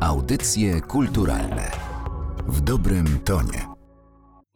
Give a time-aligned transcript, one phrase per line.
[0.00, 1.70] Audycje kulturalne
[2.48, 3.66] w dobrym tonie.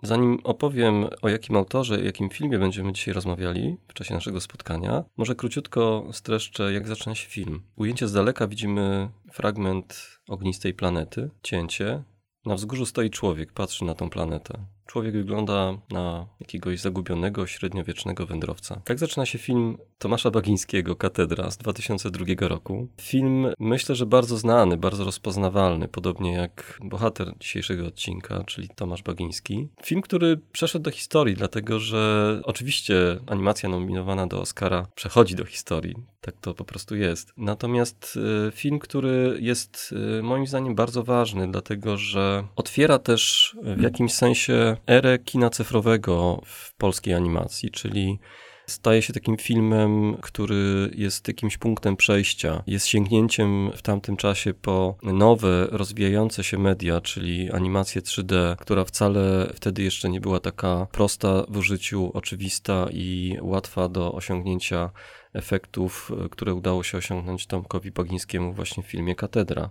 [0.03, 5.05] Zanim opowiem o jakim autorze i jakim filmie będziemy dzisiaj rozmawiali w czasie naszego spotkania,
[5.17, 7.63] może króciutko streszczę, jak zaczyna się film.
[7.77, 12.05] Ujęcie z daleka widzimy fragment ognistej planety, cięcie.
[12.47, 14.67] Na wzgórzu stoi człowiek, patrzy na tą planetę.
[14.87, 18.81] Człowiek wygląda na jakiegoś zagubionego, średniowiecznego wędrowca.
[18.85, 22.89] Tak zaczyna się film Tomasza Bagińskiego, Katedra z 2002 roku.
[23.01, 29.69] Film myślę, że bardzo znany, bardzo rozpoznawalny, podobnie jak bohater dzisiejszego odcinka, czyli Tomasz Bagiński.
[29.83, 32.95] Film, który przeszedł do historii, dlatego że oczywiście
[33.27, 35.95] animacja nominowana do Oscara przechodzi do historii.
[36.21, 37.33] Tak to po prostu jest.
[37.37, 43.83] Natomiast y, film, który jest y, moim zdaniem bardzo ważny, dlatego że otwiera też w
[43.83, 48.19] jakimś sensie erę kina cyfrowego w polskiej animacji, czyli
[48.67, 52.63] staje się takim filmem, który jest jakimś punktem przejścia.
[52.67, 59.53] Jest sięgnięciem w tamtym czasie po nowe, rozwijające się media, czyli animację 3D, która wcale
[59.55, 64.91] wtedy jeszcze nie była taka prosta w użyciu, oczywista i łatwa do osiągnięcia
[65.35, 69.71] efektów, które udało się osiągnąć Tomkowi Bagińskiemu właśnie w filmie Katedra.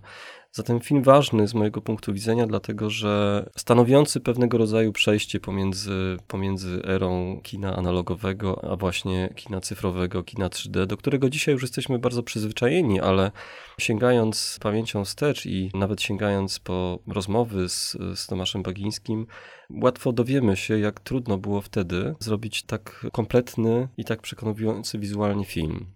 [0.56, 6.82] Zatem film ważny z mojego punktu widzenia, dlatego że stanowiący pewnego rodzaju przejście pomiędzy, pomiędzy
[6.84, 12.22] erą kina analogowego, a właśnie kina cyfrowego, kina 3D, do którego dzisiaj już jesteśmy bardzo
[12.22, 13.30] przyzwyczajeni, ale
[13.78, 19.26] sięgając pamięcią wstecz i nawet sięgając po rozmowy z, z Tomaszem Bagińskim,
[19.70, 25.53] łatwo dowiemy się, jak trudno było wtedy zrobić tak kompletny i tak przekonujący wizualnie film.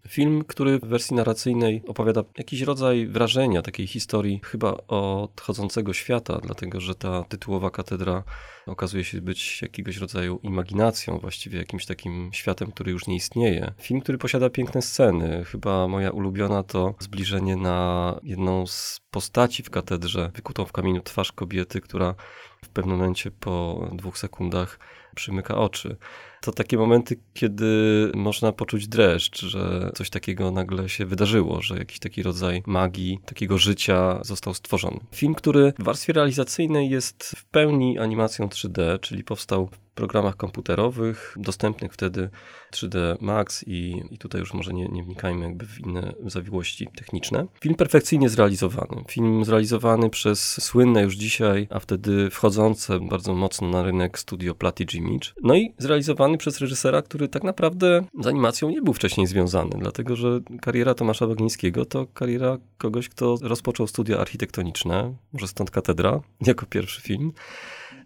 [0.09, 6.81] Film, który w wersji narracyjnej opowiada jakiś rodzaj wrażenia, takiej historii chyba odchodzącego świata, dlatego
[6.81, 8.25] że ta tytułowa katedra
[8.67, 13.73] okazuje się być jakiegoś rodzaju imaginacją, właściwie jakimś takim światem, który już nie istnieje.
[13.79, 15.45] Film, który posiada piękne sceny.
[15.45, 21.33] Chyba moja ulubiona to zbliżenie na jedną z postaci w katedrze, wykutą w kamieniu twarz
[21.33, 22.15] kobiety, która
[22.65, 24.79] w pewnym momencie po dwóch sekundach
[25.15, 25.97] przymyka oczy.
[26.41, 27.67] To takie momenty, kiedy
[28.15, 33.59] można poczuć dreszcz, że coś takiego nagle się wydarzyło, że jakiś taki rodzaj magii, takiego
[33.59, 35.01] życia został stworzony.
[35.15, 41.93] Film, który w warstwie realizacyjnej jest w pełni animacją 3D, czyli powstał programach komputerowych, dostępnych
[41.93, 42.31] wtedy
[42.73, 47.47] 3D Max i, i tutaj już może nie, nie wnikajmy jakby w inne zawiłości techniczne.
[47.61, 49.05] Film perfekcyjnie zrealizowany.
[49.09, 54.99] Film zrealizowany przez słynne już dzisiaj, a wtedy wchodzące bardzo mocno na rynek studio Platige
[54.99, 55.29] Image.
[55.43, 60.17] No i zrealizowany przez reżysera, który tak naprawdę z animacją nie był wcześniej związany, dlatego
[60.17, 66.67] że kariera Tomasza Bagińskiego to kariera kogoś, kto rozpoczął studia architektoniczne, może stąd katedra, jako
[66.67, 67.33] pierwszy film.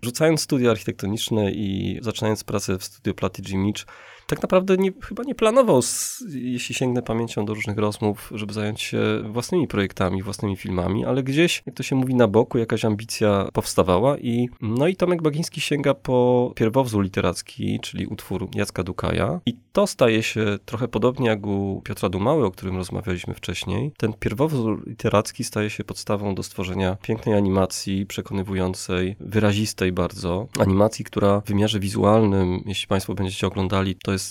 [0.05, 3.85] Rzucając studia architektoniczne i zaczynając pracę w studio Platige Image,
[4.33, 5.81] tak naprawdę nie, chyba nie planował,
[6.29, 8.99] jeśli sięgnę pamięcią do różnych rozmów, żeby zająć się
[9.31, 14.19] własnymi projektami, własnymi filmami, ale gdzieś, jak to się mówi, na boku jakaś ambicja powstawała
[14.19, 19.87] i no i Tomek Bagiński sięga po pierwowzór literacki, czyli utwór Jacka Dukaja i to
[19.87, 23.93] staje się trochę podobnie jak u Piotra Dumały, o którym rozmawialiśmy wcześniej.
[23.97, 30.47] Ten pierwowzór literacki staje się podstawą do stworzenia pięknej animacji, przekonywującej, wyrazistej bardzo.
[30.59, 34.22] Animacji, która w wymiarze wizualnym, jeśli Państwo będziecie oglądali, to jest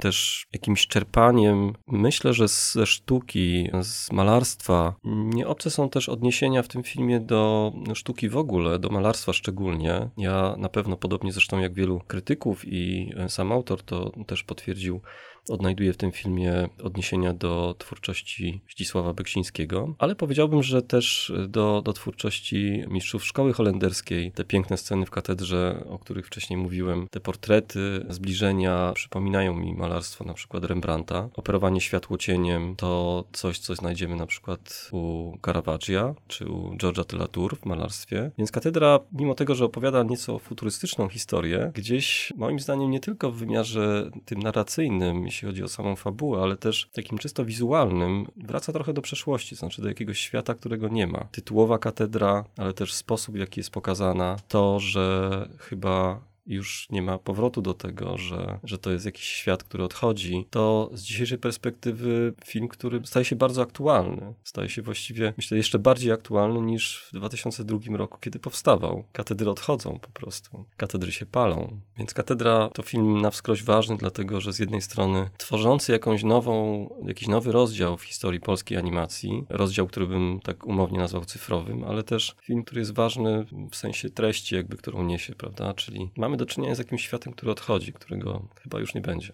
[0.00, 4.94] też jakimś czerpaniem, myślę, że ze sztuki, z malarstwa.
[5.04, 10.08] Nieobce są też odniesienia w tym filmie do sztuki w ogóle, do malarstwa szczególnie.
[10.16, 15.00] Ja na pewno, podobnie zresztą jak wielu krytyków i sam autor to też potwierdził,
[15.48, 21.92] odnajduje w tym filmie odniesienia do twórczości Zdzisława Beksińskiego, ale powiedziałbym, że też do, do
[21.92, 24.32] twórczości mistrzów szkoły holenderskiej.
[24.32, 30.24] Te piękne sceny w katedrze, o których wcześniej mówiłem, te portrety, zbliżenia przypominają mi malarstwo
[30.24, 31.28] na przykład Rembrandta.
[31.34, 37.28] Operowanie światłocieniem to coś, co znajdziemy na przykład u Caravaggia czy u George'a de la
[37.28, 38.30] Tour w malarstwie.
[38.38, 43.36] Więc katedra, mimo tego, że opowiada nieco futurystyczną historię, gdzieś moim zdaniem nie tylko w
[43.36, 48.92] wymiarze tym narracyjnym, jeśli chodzi o samą fabułę, ale też takim czysto wizualnym, wraca trochę
[48.92, 51.28] do przeszłości, znaczy do jakiegoś świata, którego nie ma.
[51.32, 57.18] Tytułowa katedra, ale też sposób, w jaki jest pokazana, to, że chyba już nie ma
[57.18, 62.34] powrotu do tego, że, że to jest jakiś świat, który odchodzi, to z dzisiejszej perspektywy
[62.44, 64.34] film, który staje się bardzo aktualny.
[64.44, 69.04] Staje się właściwie, myślę, jeszcze bardziej aktualny niż w 2002 roku, kiedy powstawał.
[69.12, 70.64] Katedry odchodzą po prostu.
[70.76, 71.80] Katedry się palą.
[71.98, 76.88] Więc katedra to film na wskroś ważny, dlatego że z jednej strony tworzący jakąś nową,
[77.06, 82.02] jakiś nowy rozdział w historii polskiej animacji, rozdział, który bym tak umownie nazwał cyfrowym, ale
[82.02, 85.74] też film, który jest ważny w sensie treści, jakby którą niesie, prawda?
[85.74, 89.32] Czyli mamy mamy do czynienia z jakimś światem, który odchodzi, którego chyba już nie będzie.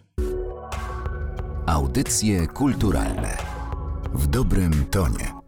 [1.66, 3.38] Audycje kulturalne
[4.14, 5.41] w dobrym tonie.